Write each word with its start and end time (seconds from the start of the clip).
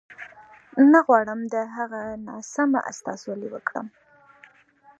نه 0.91 0.99
غواړم 1.05 1.39
د 1.53 1.55
هغه 1.75 2.01
ناسمه 2.27 2.79
استازولي 2.91 3.47
وکړم. 3.51 3.87